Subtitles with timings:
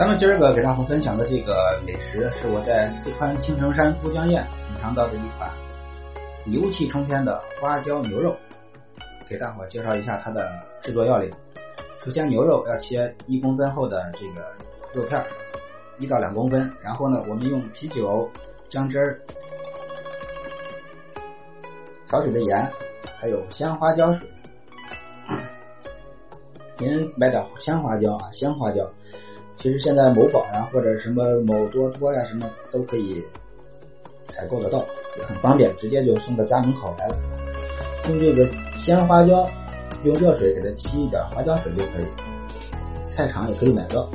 [0.00, 5.50] 咱们今儿个给大伙分享的这个美食，是我在四川青城山都江堰品尝到的一款
[6.46, 8.34] 牛气冲天的花椒牛肉。
[9.28, 10.50] 给大伙介绍一下它的
[10.80, 11.30] 制作要领。
[12.02, 14.54] 首先，牛肉要切一公分厚的这个
[14.94, 15.22] 肉片，
[15.98, 16.72] 一到两公分。
[16.82, 18.26] 然后呢，我们用啤酒、
[18.70, 19.20] 姜汁儿、
[22.10, 22.66] 少许的盐，
[23.20, 24.26] 还有鲜花椒水。
[26.80, 28.90] 您买点鲜花椒啊，鲜花椒。
[29.62, 33.22] 其实现在某宝呀，或者什么某多多呀，什么都可以
[34.28, 34.78] 采购得到，
[35.18, 37.16] 也很方便，直接就送到家门口来了。
[38.08, 38.48] 用这个
[38.82, 39.46] 鲜花椒，
[40.02, 42.06] 用热水给它沏一点花椒水就可以，
[43.14, 44.08] 菜场也可以买到。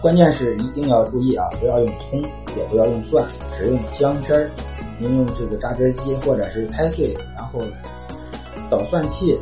[0.00, 2.22] 关键是一定要注意啊，不要用葱，
[2.56, 3.26] 也不要用蒜，
[3.58, 4.50] 只用姜汁儿。
[5.00, 7.60] 您用这个榨汁机或者是拍碎，然后
[8.70, 9.36] 捣蒜器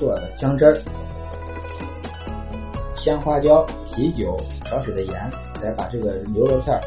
[0.00, 0.76] 做的姜汁儿。
[3.04, 6.80] 鲜花椒、啤酒、少许的盐，来把这个牛肉片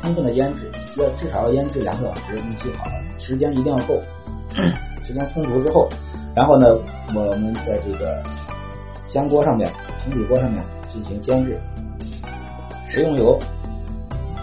[0.00, 2.84] 充分的腌制，要至少要腌制两个小时，你记好，
[3.18, 4.00] 时间一定要够。
[5.02, 5.88] 时间充足之后，
[6.36, 6.68] 然后呢，
[7.16, 8.22] 我们在这个
[9.08, 9.72] 煎锅上面、
[10.04, 11.60] 平底锅上面进行煎制，
[12.88, 13.36] 食用油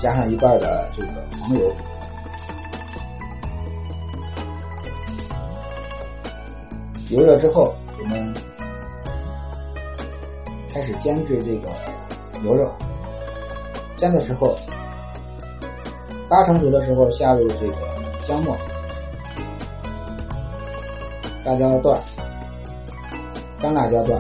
[0.02, 1.74] 加上一半的这个黄油，
[7.08, 8.53] 油热之后，我们。
[10.74, 11.70] 开始煎制这个
[12.42, 12.72] 牛肉，
[13.96, 14.58] 煎的时候，
[16.28, 17.76] 八成熟的时候下入这个
[18.28, 18.58] 姜末、
[21.46, 22.02] 大椒段、
[23.62, 24.20] 干辣椒段、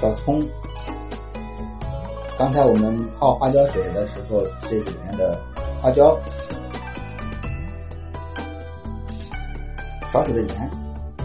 [0.00, 0.44] 小葱。
[2.36, 5.40] 刚才我们泡花椒水的时候，这里面的
[5.80, 6.18] 花椒，
[10.12, 10.70] 少许的盐，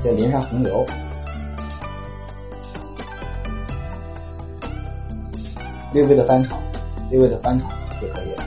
[0.04, 0.86] 再淋上红油。
[5.92, 6.56] 略微的翻炒，
[7.10, 7.68] 略微的翻炒
[8.00, 8.44] 就可以了。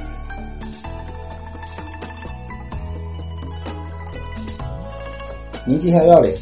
[5.66, 6.36] 您记下要领：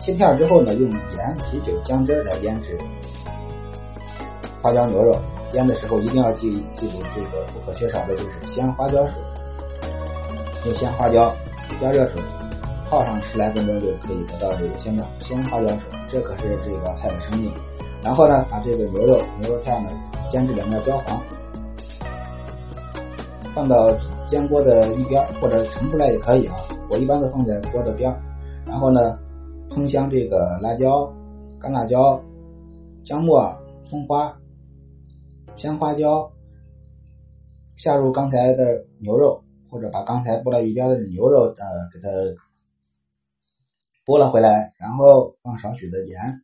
[0.00, 2.78] 切片之后呢，用盐、啤酒、姜汁来腌制
[4.62, 5.18] 花椒牛肉。
[5.52, 9.14] 腌的时候一定要记记住这个不可缺少的就是鲜花椒水。
[10.64, 11.34] 用鲜花椒
[11.80, 12.20] 加热水
[12.90, 15.78] 泡上十来分钟就可以得到这个鲜的鲜花椒水，
[16.10, 17.52] 这可是这个菜的生命。
[18.02, 19.90] 然后呢，把这个牛肉牛肉片呢。
[20.36, 21.22] 煎至两面焦黄，
[23.54, 23.90] 放到
[24.28, 26.54] 煎锅的一边，或者盛出来也可以啊。
[26.90, 28.14] 我一般都放在锅的边，
[28.66, 29.18] 然后呢，
[29.70, 31.10] 烹香这个辣椒、
[31.58, 32.22] 干辣椒、
[33.02, 33.56] 姜末、
[33.88, 34.36] 葱花、
[35.56, 36.30] 鲜花椒，
[37.78, 41.54] 下入刚才的牛肉，或者把刚才拨到一边的牛肉呃
[41.94, 42.08] 给它
[44.04, 46.42] 拨了回来，然后放少许的盐，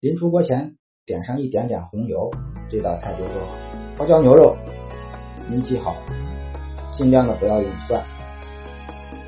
[0.00, 0.74] 临出锅前
[1.08, 2.30] 点上一点点红油。
[2.70, 3.56] 这道菜就做好，
[3.96, 4.54] 花椒牛肉，
[5.48, 5.96] 您记好，
[6.92, 8.04] 尽量的不要用蒜，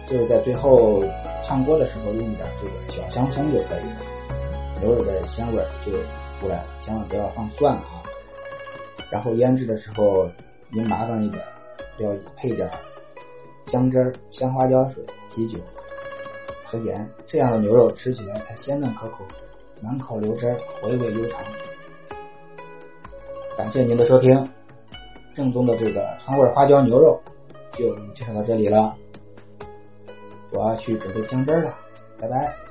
[0.06, 1.02] 就是在最后
[1.42, 3.96] 炝锅的时候用一点这个小香葱就可以了，
[4.82, 5.92] 牛肉的鲜味就
[6.38, 8.02] 出来了，千万不要放蒜啊！
[9.10, 10.28] 然后腌制的时候
[10.69, 11.42] 您麻烦一点，
[11.98, 12.70] 要配点
[13.72, 15.02] 姜汁、鲜花椒水、
[15.34, 15.58] 啤酒
[16.62, 19.24] 和盐，这样的牛肉吃起来才鲜嫩可口，
[19.80, 21.40] 满口流汁，回味悠长。
[23.60, 24.48] 感谢您的收听，
[25.34, 27.21] 正宗的这个川味花椒牛肉
[27.75, 28.97] 就介绍到这里了，
[30.50, 31.75] 我要去准备姜汁了，
[32.19, 32.69] 拜拜。